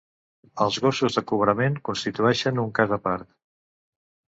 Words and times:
Els 0.65 0.79
gossos 0.85 1.19
de 1.19 1.23
cobrament 1.33 1.77
constitueixen 1.91 2.67
un 2.67 2.77
cas 2.83 2.99
a 3.01 3.03
part. 3.09 3.35